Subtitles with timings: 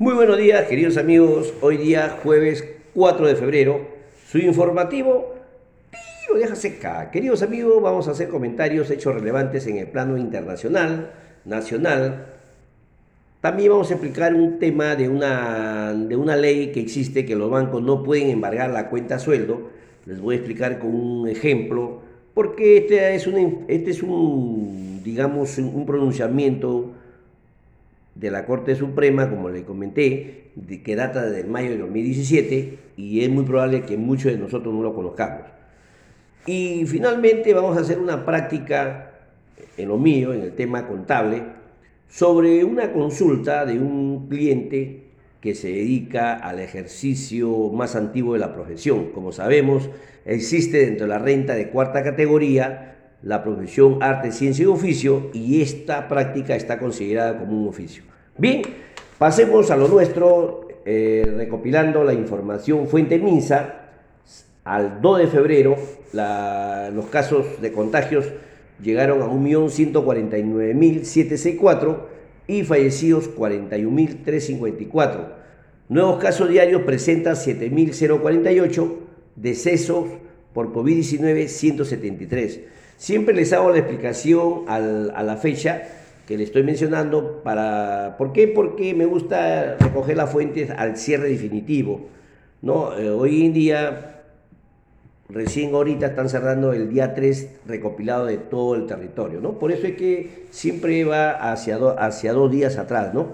[0.00, 1.52] Muy buenos días, queridos amigos.
[1.60, 2.64] Hoy día, jueves
[2.94, 3.86] 4 de febrero,
[4.30, 5.34] su informativo
[6.30, 7.10] lo deja seca.
[7.10, 11.12] Queridos amigos, vamos a hacer comentarios, hechos relevantes en el plano internacional,
[11.44, 12.28] nacional.
[13.42, 17.50] También vamos a explicar un tema de una, de una ley que existe que los
[17.50, 19.68] bancos no pueden embargar la cuenta sueldo.
[20.06, 22.00] Les voy a explicar con un ejemplo,
[22.32, 26.94] porque este es un, este es un digamos, un pronunciamiento
[28.14, 30.50] de la Corte Suprema, como le comenté,
[30.84, 34.82] que data desde mayo de 2017 y es muy probable que muchos de nosotros no
[34.82, 35.46] lo conozcamos.
[36.46, 39.12] Y finalmente vamos a hacer una práctica
[39.76, 41.42] en lo mío, en el tema contable,
[42.08, 45.04] sobre una consulta de un cliente
[45.40, 49.12] que se dedica al ejercicio más antiguo de la profesión.
[49.12, 49.88] Como sabemos,
[50.24, 55.62] existe dentro de la renta de cuarta categoría la profesión arte, ciencia y oficio y
[55.62, 58.02] esta práctica está considerada como un oficio.
[58.38, 58.62] Bien,
[59.18, 63.76] pasemos a lo nuestro, eh, recopilando la información fuente MINSA.
[64.64, 65.76] Al 2 de febrero,
[66.12, 68.26] los casos de contagios
[68.82, 71.96] llegaron a 1.149.764
[72.46, 75.28] y fallecidos 41.354.
[75.88, 78.92] Nuevos casos diarios presentan 7.048,
[79.36, 80.06] decesos
[80.52, 82.60] por COVID-19 173.
[83.00, 84.78] Siempre les hago la explicación a
[85.22, 85.84] la fecha
[86.28, 88.16] que le estoy mencionando para...
[88.18, 88.46] ¿Por qué?
[88.46, 92.08] Porque me gusta recoger las fuentes al cierre definitivo.
[92.60, 92.94] ¿no?
[92.98, 94.20] Eh, hoy en día,
[95.30, 99.40] recién ahorita están cerrando el día 3 recopilado de todo el territorio.
[99.40, 99.58] ¿no?
[99.58, 103.14] Por eso es que siempre va hacia, hacia dos días atrás.
[103.14, 103.28] ¿no?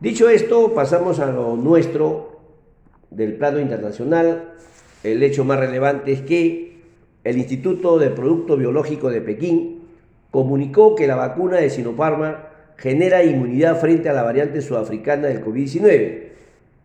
[0.00, 2.40] Dicho esto, pasamos a lo nuestro
[3.08, 4.54] del plano internacional.
[5.04, 6.69] El hecho más relevante es que
[7.24, 9.82] el Instituto de Producto Biológico de Pekín
[10.30, 16.28] comunicó que la vacuna de Sinopharma genera inmunidad frente a la variante sudafricana del COVID-19,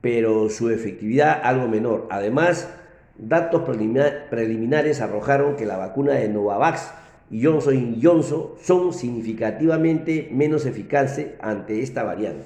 [0.01, 2.07] pero su efectividad algo menor.
[2.09, 2.69] Además,
[3.17, 6.91] datos preliminares arrojaron que la vacuna de Novavax
[7.31, 12.43] y Johnson Johnson son significativamente menos eficaces ante esta variante.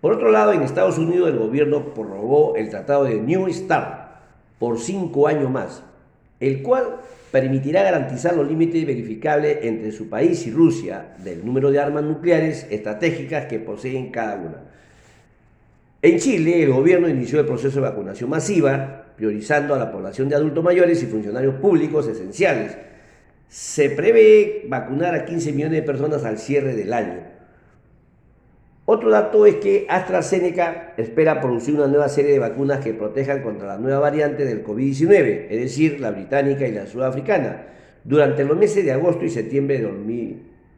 [0.00, 4.06] Por otro lado, en Estados Unidos el gobierno prorrogó el tratado de New START
[4.60, 5.82] por cinco años más,
[6.40, 11.80] el cual permitirá garantizar los límites verificables entre su país y Rusia del número de
[11.80, 14.62] armas nucleares estratégicas que poseen cada una.
[16.02, 20.36] En Chile, el gobierno inició el proceso de vacunación masiva, priorizando a la población de
[20.36, 22.76] adultos mayores y funcionarios públicos esenciales.
[23.48, 27.35] Se prevé vacunar a 15 millones de personas al cierre del año.
[28.88, 33.66] Otro dato es que AstraZeneca espera producir una nueva serie de vacunas que protejan contra
[33.66, 37.66] la nueva variante del COVID-19, es decir, la británica y la sudafricana,
[38.04, 39.84] durante los meses de agosto y septiembre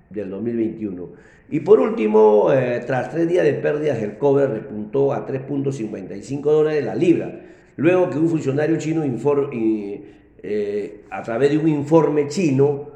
[0.09, 1.09] del 2021.
[1.51, 6.83] Y por último, eh, tras tres días de pérdidas, el cobre repuntó a 3.55 dólares
[6.83, 7.41] la libra,
[7.77, 9.05] luego que un funcionario chino
[10.43, 12.89] eh, a través de un informe chino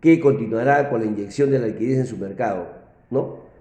[0.00, 2.68] que continuará con la inyección de la liquidez en su mercado,
[3.08, 3.53] ¿no?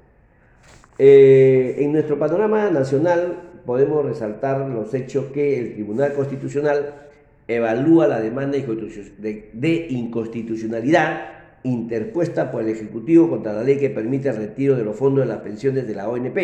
[0.99, 7.07] Eh, en nuestro panorama nacional podemos resaltar los hechos que el Tribunal Constitucional
[7.47, 11.33] evalúa la demanda de inconstitucionalidad
[11.63, 15.33] interpuesta por el Ejecutivo contra la ley que permite el retiro de los fondos de
[15.33, 16.37] las pensiones de la ONP.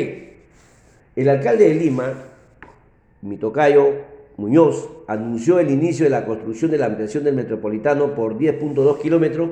[1.15, 2.13] El alcalde de Lima,
[3.21, 3.91] Mitocayo
[4.37, 9.49] Muñoz, anunció el inicio de la construcción de la ampliación del metropolitano por 10.2 kilómetros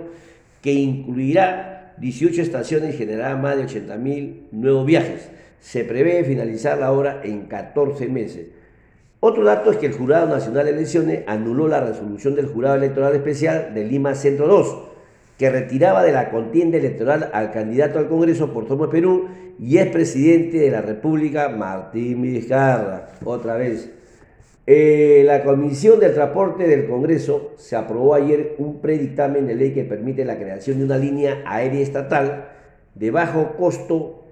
[0.62, 5.30] que incluirá 18 estaciones y generará más de 80.000 nuevos viajes.
[5.60, 8.48] Se prevé finalizar la obra en 14 meses.
[9.20, 13.16] Otro dato es que el Jurado Nacional de Elecciones anuló la resolución del Jurado Electoral
[13.16, 14.78] Especial de Lima Centro 2,
[15.40, 19.28] que retiraba de la contienda electoral al candidato al Congreso por Somos Perú
[19.60, 23.10] y es presidente de la República, Martín Vizcarra.
[23.24, 23.90] Otra vez,
[24.70, 29.86] eh, la Comisión del Transporte del Congreso se aprobó ayer un predictamen de ley que
[29.86, 32.50] permite la creación de una línea aérea estatal
[32.94, 34.26] de bajo costo,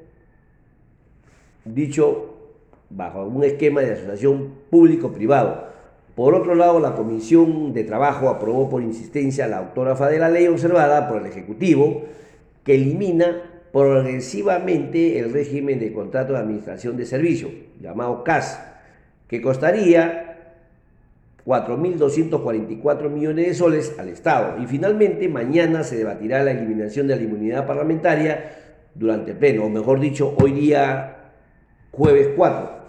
[1.63, 2.33] dicho
[2.89, 5.67] bajo un esquema de asociación público-privado.
[6.15, 10.47] Por otro lado, la Comisión de Trabajo aprobó por insistencia la autógrafa de la ley
[10.47, 12.03] observada por el Ejecutivo
[12.65, 13.41] que elimina
[13.71, 17.49] progresivamente el régimen de contrato de administración de servicio,
[17.79, 18.61] llamado CAS,
[19.27, 20.24] que costaría
[21.45, 24.61] 4.244 millones de soles al Estado.
[24.61, 28.51] Y finalmente, mañana se debatirá la eliminación de la inmunidad parlamentaria
[28.95, 31.17] durante el pleno, o mejor dicho, hoy día
[31.91, 32.85] jueves 4.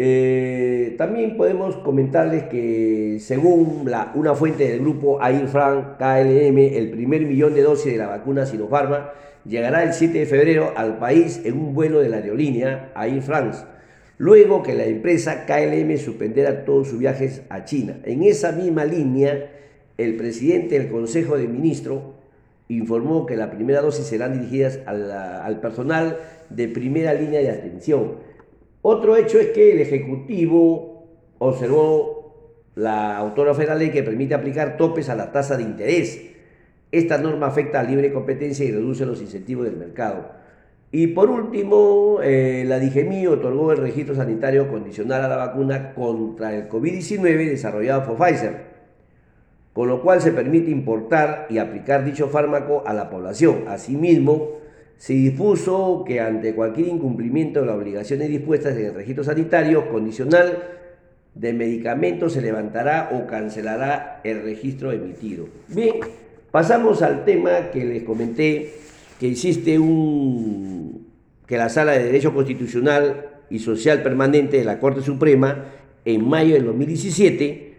[0.00, 7.22] Eh, también podemos comentarles que según una fuente del grupo Air France KLM, el primer
[7.22, 9.10] millón de dosis de la vacuna Sinopharma
[9.44, 13.64] llegará el 7 de febrero al país en un vuelo de la aerolínea Air France,
[14.18, 18.00] luego que la empresa KLM suspendiera todos sus viajes a China.
[18.04, 19.50] En esa misma línea,
[19.96, 22.02] el presidente del Consejo de Ministros
[22.68, 26.18] informó que la primera dosis serán dirigidas al personal
[26.50, 28.28] de primera línea de atención
[28.82, 34.76] otro hecho es que el Ejecutivo observó la autógrafa de la ley que permite aplicar
[34.76, 36.30] topes a la tasa de interés.
[36.92, 40.30] Esta norma afecta a libre competencia y reduce los incentivos del mercado.
[40.90, 46.54] Y por último, eh, la DIGEMI otorgó el registro sanitario condicional a la vacuna contra
[46.54, 48.56] el COVID-19 desarrollado por Pfizer,
[49.74, 53.64] con lo cual se permite importar y aplicar dicho fármaco a la población.
[53.68, 54.52] Asimismo,
[54.96, 60.58] se dispuso que ante cualquier incumplimiento de las obligaciones dispuestas en el registro sanitario condicional
[61.34, 65.46] de medicamentos se levantará o cancelará el registro emitido.
[65.68, 65.96] Bien,
[66.50, 68.74] pasamos al tema que les comenté,
[69.20, 70.77] que existe un
[71.48, 75.64] que la Sala de Derecho Constitucional y Social Permanente de la Corte Suprema
[76.04, 77.74] en mayo del 2017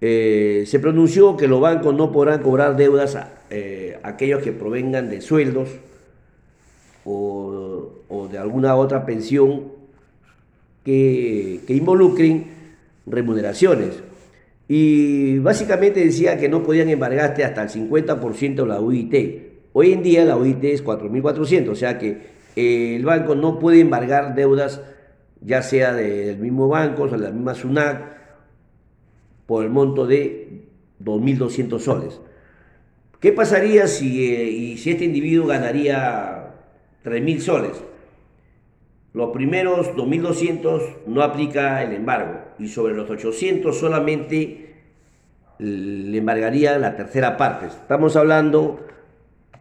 [0.00, 5.10] eh, se pronunció que los bancos no podrán cobrar deudas a eh, aquellos que provengan
[5.10, 5.68] de sueldos
[7.04, 9.64] o, de alguna otra pensión
[10.84, 12.46] que, involucren
[13.06, 14.02] remuneraciones.
[14.68, 19.14] Y básicamente decía que no podían embargarte hasta el 50% de la UIT.
[19.72, 23.80] Hoy en día la UIT es 4.400, o sea que eh, el banco no puede
[23.80, 24.80] embargar deudas,
[25.40, 28.12] ya sea del mismo banco o de la misma SUNAC,
[29.46, 30.66] por el monto de
[31.02, 32.20] 2.200 soles.
[33.20, 36.42] ¿Qué pasaría si, eh, si este individuo ganaría
[37.04, 37.84] 3.000 soles.
[39.12, 44.74] Los primeros 2.200 no aplica el embargo y sobre los 800 solamente
[45.58, 47.66] le embargaría la tercera parte.
[47.66, 48.80] Estamos hablando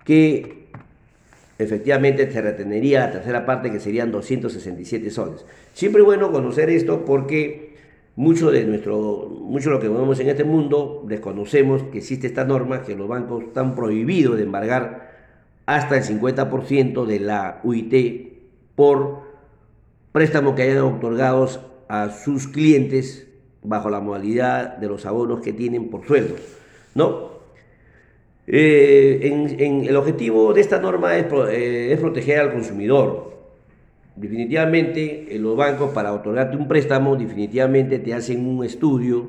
[0.05, 0.60] que
[1.63, 5.45] efectivamente se retenería la tercera parte que serían 267 soles.
[5.73, 7.75] Siempre bueno conocer esto porque
[8.15, 12.43] mucho de nuestro, mucho de lo que vemos en este mundo desconocemos que existe esta
[12.45, 15.11] norma que los bancos están prohibidos de embargar
[15.65, 18.31] hasta el 50% de la UIT
[18.75, 19.21] por
[20.11, 23.27] préstamos que hayan otorgados a sus clientes
[23.63, 26.35] bajo la modalidad de los abonos que tienen por sueldo.
[26.95, 27.40] ¿no?
[28.53, 29.19] Eh,
[29.59, 33.31] en, el objetivo de esta norma es, eh, es proteger al consumidor.
[34.17, 39.25] Definitivamente, los bancos para otorgarte un préstamo, definitivamente te hacen un estudio,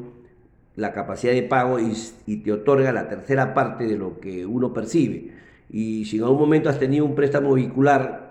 [0.74, 1.92] la capacidad de pago y,
[2.26, 5.30] y te otorga la tercera parte de lo que uno percibe
[5.72, 8.30] y si en algún momento has tenido un préstamo vehicular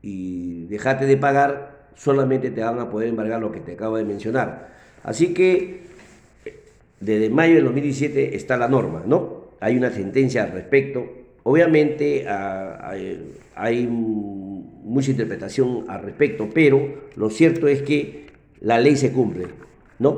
[0.00, 4.04] y dejaste de pagar, solamente te van a poder embargar lo que te acabo de
[4.04, 4.72] mencionar.
[5.02, 5.82] Así que
[6.98, 9.41] desde mayo del 2017 está la norma, ¿no?
[9.62, 11.08] Hay una sentencia al respecto.
[11.44, 12.26] Obviamente
[13.54, 18.26] hay mucha interpretación al respecto, pero lo cierto es que
[18.60, 19.46] la ley se cumple,
[20.00, 20.16] ¿no?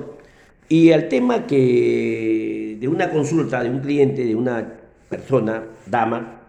[0.71, 4.79] Y al tema que de una consulta de un cliente, de una
[5.11, 6.41] persona, dama,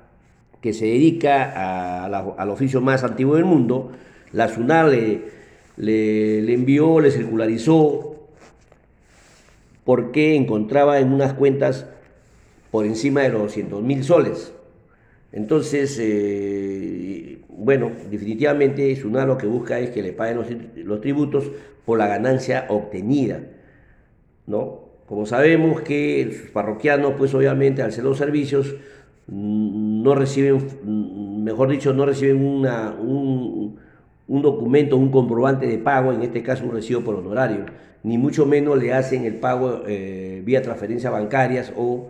[0.61, 3.91] que se dedica al oficio más antiguo del mundo,
[4.31, 8.29] la SUNAR le, envió, le circularizó,
[9.83, 11.87] porque encontraba en unas cuentas
[12.75, 14.51] por encima de los 200 mil soles.
[15.31, 20.47] Entonces, eh, bueno, definitivamente SUNAR lo que busca es que le paguen los,
[20.85, 21.49] los, tributos
[21.85, 23.39] por la ganancia obtenida,
[24.45, 24.89] ¿no?
[25.05, 28.75] Como sabemos que sus parroquianos, pues obviamente al ser los servicios,
[29.27, 30.59] no reciben,
[31.45, 33.79] mejor dicho, no reciben una, un,
[34.27, 37.67] documento, un comprobante de pago, en este caso un recibo por honorario,
[38.03, 42.09] ni mucho menos le hacen el pago eh, vía transferencias bancarias o,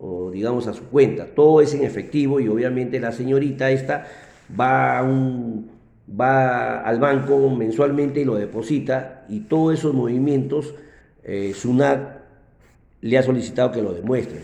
[0.00, 1.26] o, digamos a su cuenta.
[1.26, 4.06] Todo es en efectivo y obviamente la señorita esta
[4.58, 5.70] va, un,
[6.18, 10.74] va al banco mensualmente y lo deposita y todos esos movimientos
[11.22, 12.20] eh, SUNAT
[13.02, 14.40] le ha solicitado que lo demuestre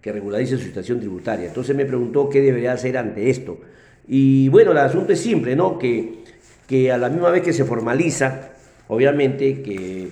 [0.00, 1.48] que regularice su situación tributaria.
[1.48, 3.58] Entonces me preguntó qué debería hacer ante esto.
[4.06, 5.78] Y bueno, el asunto es simple, ¿no?
[5.78, 6.24] Que,
[6.66, 8.52] que a la misma vez que se formaliza,
[8.86, 10.08] obviamente que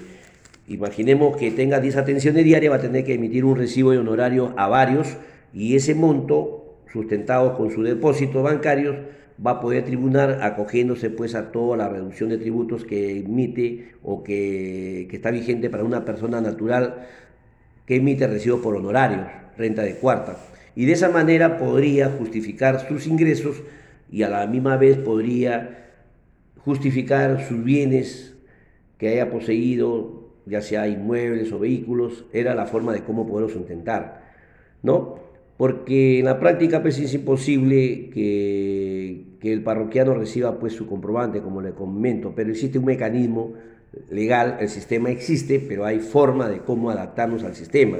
[0.69, 4.53] imaginemos que tenga 10 atenciones diarias, va a tener que emitir un recibo de honorario
[4.57, 5.17] a varios
[5.53, 8.97] y ese monto, sustentado con sus depósitos bancarios,
[9.45, 14.23] va a poder tribunar acogiéndose pues a toda la reducción de tributos que emite o
[14.23, 17.07] que, que está vigente para una persona natural
[17.85, 20.37] que emite recibos por honorarios renta de cuarta.
[20.75, 23.63] Y de esa manera podría justificar sus ingresos
[24.11, 25.87] y a la misma vez podría
[26.59, 28.35] justificar sus bienes
[28.99, 34.23] que haya poseído, ya sea inmuebles o vehículos, era la forma de cómo poderlos intentar,
[34.83, 35.17] ¿no?
[35.57, 41.41] Porque en la práctica pues es imposible que, que el parroquiano reciba pues su comprobante,
[41.41, 43.55] como le comento, pero existe un mecanismo
[44.11, 47.99] legal, el sistema existe, pero hay forma de cómo adaptarnos al sistema.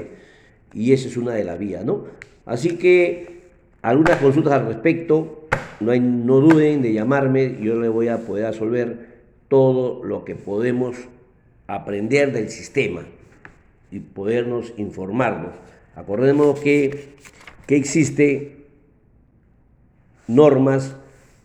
[0.73, 2.05] Y esa es una de las vías, ¿no?
[2.45, 3.41] Así que
[3.81, 5.47] algunas consultas al respecto,
[5.79, 10.35] no, hay, no duden de llamarme, yo le voy a poder resolver todo lo que
[10.35, 10.95] podemos
[11.67, 13.03] aprender del sistema
[13.91, 15.51] y podernos informarnos.
[15.95, 17.15] Acordémonos que,
[17.65, 18.65] que existe
[20.27, 20.95] normas,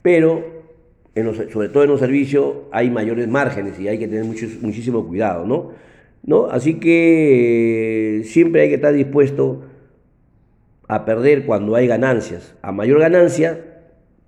[0.03, 0.63] pero
[1.53, 5.73] sobre todo en los servicios hay mayores márgenes y hay que tener muchísimo cuidado, ¿no?
[6.25, 6.47] ¿no?
[6.47, 9.65] Así que siempre hay que estar dispuesto
[10.89, 12.55] a perder cuando hay ganancias.
[12.63, 13.61] A mayor ganancia,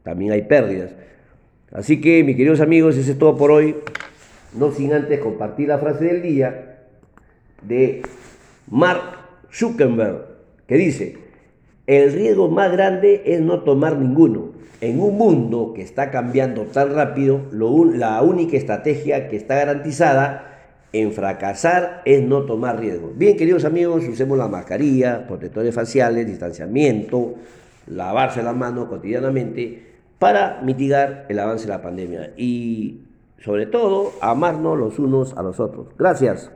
[0.03, 0.95] también hay pérdidas.
[1.73, 3.77] Así que, mis queridos amigos, eso es todo por hoy.
[4.55, 6.79] No sin antes compartir la frase del día
[7.63, 8.03] de
[8.71, 9.03] Mark
[9.53, 10.27] Zuckerberg,
[10.67, 11.19] que dice,
[11.87, 14.53] el riesgo más grande es no tomar ninguno.
[14.81, 20.55] En un mundo que está cambiando tan rápido, la única estrategia que está garantizada
[20.93, 23.17] en fracasar es no tomar riesgos.
[23.19, 27.35] Bien, queridos amigos, usemos la mascarilla, protectores faciales, distanciamiento,
[27.87, 29.83] lavarse las manos cotidianamente
[30.19, 33.04] para mitigar el avance de la pandemia y
[33.39, 35.89] sobre todo amarnos los unos a los otros.
[35.99, 36.51] Gracias.